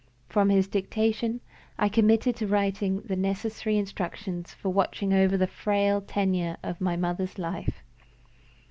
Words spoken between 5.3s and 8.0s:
the frail tenure of my mother's life.